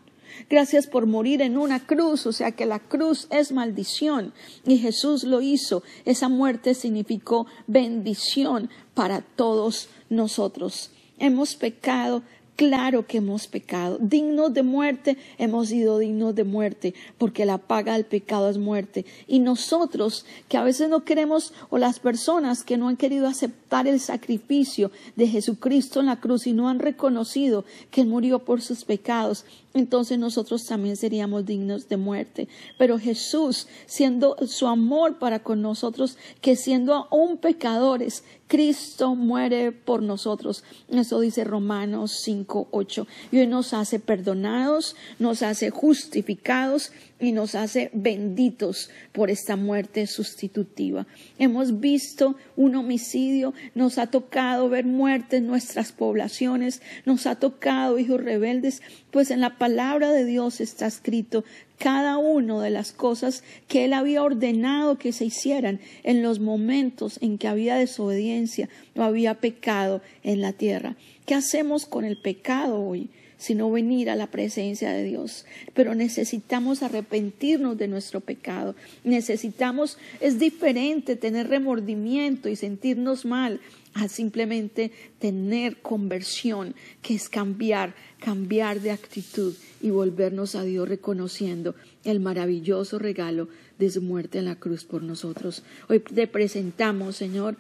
Gracias 0.49 0.87
por 0.87 1.05
morir 1.05 1.41
en 1.41 1.57
una 1.57 1.85
cruz, 1.85 2.25
o 2.25 2.31
sea 2.31 2.53
que 2.53 2.65
la 2.65 2.79
cruz 2.79 3.27
es 3.29 3.51
maldición 3.51 4.33
y 4.65 4.77
Jesús 4.77 5.25
lo 5.25 5.41
hizo. 5.41 5.83
Esa 6.05 6.29
muerte 6.29 6.75
significó 6.75 7.45
bendición 7.67 8.69
para 8.93 9.19
todos 9.19 9.89
nosotros. 10.09 10.91
Hemos 11.19 11.55
pecado, 11.55 12.23
Claro 12.55 13.07
que 13.07 13.17
hemos 13.17 13.47
pecado. 13.47 13.97
Dignos 13.99 14.53
de 14.53 14.61
muerte, 14.61 15.17
hemos 15.39 15.69
sido 15.69 15.97
dignos 15.97 16.35
de 16.35 16.43
muerte, 16.43 16.93
porque 17.17 17.45
la 17.45 17.57
paga 17.57 17.93
del 17.93 18.05
pecado 18.05 18.47
es 18.47 18.59
muerte. 18.59 19.05
Y 19.27 19.39
nosotros, 19.39 20.27
que 20.49 20.57
a 20.57 20.63
veces 20.63 20.87
no 20.87 21.03
queremos, 21.03 21.51
o 21.71 21.79
las 21.79 21.97
personas 21.97 22.63
que 22.63 22.77
no 22.77 22.89
han 22.89 22.97
querido 22.97 23.27
aceptar 23.27 23.87
el 23.87 23.99
sacrificio 23.99 24.91
de 25.15 25.27
Jesucristo 25.27 25.99
en 25.99 26.05
la 26.05 26.19
cruz 26.19 26.45
y 26.45 26.53
no 26.53 26.69
han 26.69 26.77
reconocido 26.77 27.65
que 27.89 28.01
Él 28.01 28.07
murió 28.07 28.37
por 28.39 28.61
sus 28.61 28.85
pecados, 28.85 29.45
entonces 29.73 30.19
nosotros 30.19 30.65
también 30.65 30.95
seríamos 30.95 31.47
dignos 31.47 31.89
de 31.89 31.97
muerte. 31.97 32.47
Pero 32.77 32.99
Jesús, 32.99 33.67
siendo 33.87 34.37
su 34.45 34.67
amor 34.67 35.17
para 35.17 35.39
con 35.39 35.63
nosotros, 35.63 36.17
que 36.41 36.55
siendo 36.55 36.93
aún 36.93 37.37
pecadores, 37.37 38.23
Cristo 38.53 39.15
muere 39.15 39.71
por 39.71 40.03
nosotros. 40.03 40.63
Eso 40.87 41.19
dice 41.19 41.43
Romanos 41.43 42.11
5, 42.21 42.67
8. 42.69 43.07
Y 43.31 43.39
hoy 43.39 43.47
nos 43.47 43.73
hace 43.73 43.97
perdonados, 43.97 44.95
nos 45.17 45.41
hace 45.41 45.71
justificados 45.71 46.91
y 47.23 47.31
nos 47.31 47.55
hace 47.55 47.89
benditos 47.93 48.89
por 49.11 49.29
esta 49.29 49.55
muerte 49.55 50.07
sustitutiva. 50.07 51.07
Hemos 51.39 51.79
visto 51.79 52.35
un 52.55 52.75
homicidio, 52.75 53.53
nos 53.75 53.97
ha 53.97 54.07
tocado 54.07 54.67
ver 54.69 54.85
muerte 54.85 55.37
en 55.37 55.47
nuestras 55.47 55.91
poblaciones, 55.91 56.81
nos 57.05 57.25
ha 57.25 57.35
tocado 57.35 57.97
hijos 57.97 58.21
rebeldes, 58.21 58.81
pues 59.11 59.31
en 59.31 59.39
la 59.39 59.57
palabra 59.57 60.11
de 60.11 60.25
Dios 60.25 60.59
está 60.59 60.85
escrito 60.85 61.45
cada 61.77 62.17
una 62.17 62.61
de 62.61 62.69
las 62.69 62.91
cosas 62.91 63.43
que 63.67 63.85
Él 63.85 63.93
había 63.93 64.21
ordenado 64.21 64.97
que 64.97 65.11
se 65.11 65.25
hicieran 65.25 65.79
en 66.03 66.23
los 66.23 66.39
momentos 66.39 67.19
en 67.21 67.37
que 67.37 67.47
había 67.47 67.75
desobediencia 67.75 68.69
o 68.95 69.01
había 69.01 69.35
pecado 69.35 70.01
en 70.23 70.41
la 70.41 70.53
tierra. 70.53 70.95
¿Qué 71.25 71.35
hacemos 71.35 71.85
con 71.85 72.05
el 72.05 72.17
pecado 72.17 72.81
hoy? 72.81 73.09
Sino 73.43 73.69
venir 73.69 74.09
a 74.09 74.15
la 74.15 74.27
presencia 74.27 74.93
de 74.93 75.03
Dios. 75.03 75.45
Pero 75.73 75.95
necesitamos 75.95 76.81
arrepentirnos 76.81 77.77
de 77.77 77.89
nuestro 77.89 78.21
pecado. 78.21 78.73
Necesitamos, 79.03 79.97
es 80.21 80.39
diferente 80.39 81.17
tener 81.17 81.49
remordimiento 81.49 82.47
y 82.47 82.55
sentirnos 82.55 83.25
mal 83.25 83.59
a 83.95 84.07
simplemente 84.07 84.93
tener 85.19 85.81
conversión, 85.81 86.73
que 87.01 87.15
es 87.15 87.27
cambiar, 87.27 87.95
cambiar 88.21 88.79
de 88.79 88.91
actitud 88.91 89.53
y 89.81 89.89
volvernos 89.89 90.55
a 90.55 90.63
Dios 90.63 90.87
reconociendo 90.87 91.75
el 92.05 92.21
maravilloso 92.21 92.97
regalo 92.97 93.49
de 93.77 93.89
su 93.89 94.01
muerte 94.01 94.39
en 94.39 94.45
la 94.45 94.55
cruz 94.55 94.85
por 94.85 95.03
nosotros. 95.03 95.63
Hoy 95.89 95.99
te 95.99 96.27
presentamos, 96.27 97.17
Señor, 97.17 97.57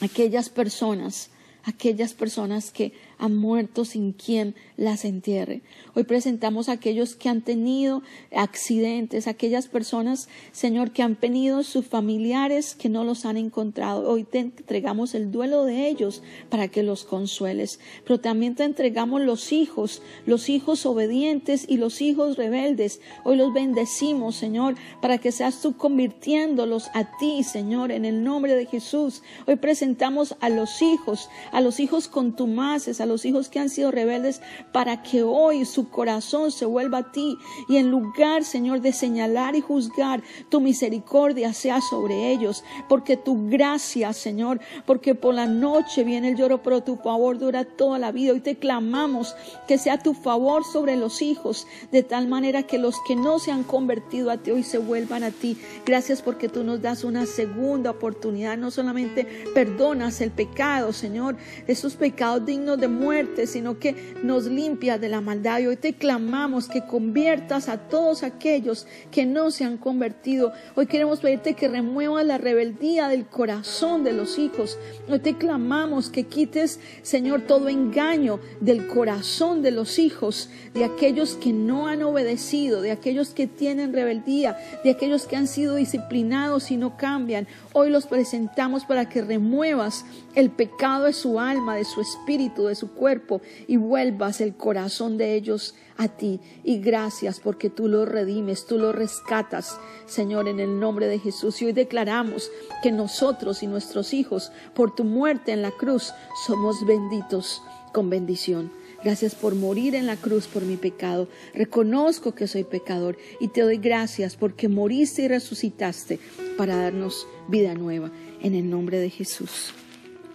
aquellas 0.00 0.48
personas, 0.48 1.30
aquellas 1.64 2.14
personas 2.14 2.70
que 2.70 2.92
han 3.18 3.36
muerto 3.36 3.84
sin 3.84 4.12
quien 4.12 4.54
las 4.76 5.04
entierre. 5.04 5.62
Hoy 5.94 6.04
presentamos 6.04 6.68
a 6.68 6.72
aquellos 6.72 7.14
que 7.14 7.28
han 7.28 7.42
tenido 7.42 8.02
accidentes, 8.34 9.26
aquellas 9.26 9.68
personas, 9.68 10.28
Señor, 10.52 10.90
que 10.90 11.02
han 11.02 11.16
venido 11.20 11.62
sus 11.62 11.86
familiares 11.86 12.74
que 12.74 12.88
no 12.88 13.04
los 13.04 13.24
han 13.24 13.36
encontrado. 13.36 14.08
Hoy 14.08 14.24
te 14.24 14.40
entregamos 14.40 15.14
el 15.14 15.32
duelo 15.32 15.64
de 15.64 15.88
ellos 15.88 16.22
para 16.50 16.68
que 16.68 16.82
los 16.82 17.04
consueles. 17.04 17.80
Pero 18.04 18.20
también 18.20 18.54
te 18.54 18.64
entregamos 18.64 19.22
los 19.22 19.52
hijos, 19.52 20.02
los 20.26 20.48
hijos 20.48 20.84
obedientes 20.86 21.64
y 21.68 21.78
los 21.78 22.02
hijos 22.02 22.36
rebeldes. 22.36 23.00
Hoy 23.24 23.36
los 23.36 23.52
bendecimos, 23.54 24.36
Señor, 24.36 24.74
para 25.00 25.18
que 25.18 25.32
seas 25.32 25.60
tú 25.62 25.76
convirtiéndolos 25.76 26.90
a 26.94 27.16
ti, 27.18 27.42
Señor, 27.42 27.92
en 27.92 28.04
el 28.04 28.22
nombre 28.22 28.54
de 28.54 28.66
Jesús. 28.66 29.22
Hoy 29.46 29.56
presentamos 29.56 30.36
a 30.40 30.48
los 30.48 30.82
hijos, 30.82 31.30
a 31.52 31.60
los 31.60 31.80
hijos 31.80 32.08
contumaces, 32.08 33.00
a 33.00 33.05
los 33.06 33.24
hijos 33.24 33.48
que 33.48 33.58
han 33.58 33.68
sido 33.68 33.90
rebeldes, 33.90 34.42
para 34.72 35.02
que 35.02 35.22
hoy 35.22 35.64
su 35.64 35.88
corazón 35.88 36.50
se 36.50 36.64
vuelva 36.64 36.98
a 36.98 37.12
ti 37.12 37.38
y 37.68 37.76
en 37.76 37.90
lugar, 37.90 38.44
Señor, 38.44 38.80
de 38.80 38.92
señalar 38.92 39.56
y 39.56 39.60
juzgar, 39.60 40.22
tu 40.48 40.60
misericordia 40.60 41.52
sea 41.52 41.80
sobre 41.80 42.30
ellos, 42.32 42.64
porque 42.88 43.16
tu 43.16 43.48
gracia, 43.48 44.12
Señor, 44.12 44.60
porque 44.84 45.14
por 45.14 45.34
la 45.34 45.46
noche 45.46 46.04
viene 46.04 46.28
el 46.28 46.36
lloro, 46.36 46.62
pero 46.62 46.82
tu 46.82 46.96
favor 46.96 47.38
dura 47.38 47.64
toda 47.64 47.98
la 47.98 48.12
vida. 48.12 48.32
Hoy 48.32 48.40
te 48.40 48.56
clamamos 48.56 49.34
que 49.66 49.78
sea 49.78 50.02
tu 50.02 50.14
favor 50.14 50.64
sobre 50.64 50.96
los 50.96 51.22
hijos, 51.22 51.66
de 51.92 52.02
tal 52.02 52.28
manera 52.28 52.64
que 52.64 52.78
los 52.78 52.96
que 53.06 53.16
no 53.16 53.38
se 53.38 53.52
han 53.52 53.62
convertido 53.62 54.30
a 54.30 54.38
ti 54.38 54.50
hoy 54.50 54.62
se 54.62 54.78
vuelvan 54.78 55.22
a 55.22 55.30
ti. 55.30 55.58
Gracias 55.84 56.22
porque 56.22 56.48
tú 56.48 56.64
nos 56.64 56.82
das 56.82 57.04
una 57.04 57.26
segunda 57.26 57.90
oportunidad, 57.90 58.56
no 58.56 58.70
solamente 58.70 59.26
perdonas 59.54 60.20
el 60.20 60.30
pecado, 60.30 60.92
Señor, 60.92 61.36
esos 61.66 61.96
pecados 61.96 62.44
dignos 62.44 62.78
de 62.78 62.88
muerte, 62.96 63.46
sino 63.46 63.78
que 63.78 64.14
nos 64.22 64.46
limpia 64.46 64.98
de 64.98 65.08
la 65.08 65.20
maldad. 65.20 65.60
Y 65.60 65.66
hoy 65.66 65.76
te 65.76 65.94
clamamos 65.94 66.68
que 66.68 66.84
conviertas 66.84 67.68
a 67.68 67.78
todos 67.78 68.22
aquellos 68.22 68.86
que 69.10 69.26
no 69.26 69.50
se 69.50 69.64
han 69.64 69.76
convertido. 69.76 70.52
Hoy 70.74 70.86
queremos 70.86 71.20
pedirte 71.20 71.54
que 71.54 71.68
remuevas 71.68 72.26
la 72.26 72.38
rebeldía 72.38 73.08
del 73.08 73.26
corazón 73.26 74.04
de 74.04 74.12
los 74.12 74.38
hijos. 74.38 74.78
Hoy 75.08 75.18
te 75.20 75.36
clamamos 75.36 76.10
que 76.10 76.24
quites, 76.24 76.80
Señor, 77.02 77.42
todo 77.42 77.68
engaño 77.68 78.40
del 78.60 78.86
corazón 78.86 79.62
de 79.62 79.70
los 79.70 79.98
hijos, 79.98 80.50
de 80.74 80.84
aquellos 80.84 81.34
que 81.34 81.52
no 81.52 81.88
han 81.88 82.02
obedecido, 82.02 82.80
de 82.80 82.90
aquellos 82.90 83.30
que 83.30 83.46
tienen 83.46 83.92
rebeldía, 83.92 84.56
de 84.82 84.90
aquellos 84.90 85.26
que 85.26 85.36
han 85.36 85.46
sido 85.46 85.76
disciplinados 85.76 86.70
y 86.70 86.76
no 86.76 86.96
cambian. 86.96 87.46
Hoy 87.72 87.90
los 87.90 88.06
presentamos 88.06 88.84
para 88.84 89.08
que 89.08 89.22
remuevas 89.22 90.04
el 90.34 90.50
pecado 90.50 91.04
de 91.04 91.12
su 91.12 91.40
alma, 91.40 91.76
de 91.76 91.84
su 91.84 92.00
espíritu, 92.00 92.66
de 92.66 92.74
su 92.74 92.85
cuerpo 92.88 93.40
y 93.66 93.76
vuelvas 93.76 94.40
el 94.40 94.54
corazón 94.54 95.18
de 95.18 95.34
ellos 95.34 95.74
a 95.96 96.08
ti. 96.08 96.40
Y 96.64 96.78
gracias 96.78 97.40
porque 97.40 97.70
tú 97.70 97.88
los 97.88 98.08
redimes, 98.08 98.66
tú 98.66 98.78
los 98.78 98.94
rescatas, 98.94 99.78
Señor, 100.06 100.48
en 100.48 100.60
el 100.60 100.78
nombre 100.78 101.06
de 101.06 101.18
Jesús. 101.18 101.60
Y 101.62 101.66
hoy 101.66 101.72
declaramos 101.72 102.50
que 102.82 102.92
nosotros 102.92 103.62
y 103.62 103.66
nuestros 103.66 104.14
hijos, 104.14 104.52
por 104.74 104.94
tu 104.94 105.04
muerte 105.04 105.52
en 105.52 105.62
la 105.62 105.70
cruz, 105.70 106.12
somos 106.46 106.84
benditos 106.86 107.62
con 107.92 108.10
bendición. 108.10 108.70
Gracias 109.02 109.34
por 109.34 109.54
morir 109.54 109.94
en 109.94 110.06
la 110.06 110.16
cruz 110.16 110.46
por 110.46 110.64
mi 110.64 110.76
pecado. 110.76 111.28
Reconozco 111.54 112.34
que 112.34 112.48
soy 112.48 112.64
pecador 112.64 113.16
y 113.40 113.48
te 113.48 113.60
doy 113.60 113.76
gracias 113.76 114.36
porque 114.36 114.68
moriste 114.68 115.22
y 115.22 115.28
resucitaste 115.28 116.18
para 116.56 116.76
darnos 116.76 117.26
vida 117.48 117.74
nueva. 117.74 118.10
En 118.42 118.54
el 118.54 118.68
nombre 118.68 118.98
de 118.98 119.10
Jesús. 119.10 119.72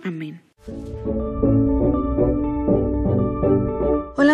Amén. 0.03 0.41